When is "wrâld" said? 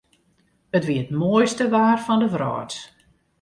2.35-2.71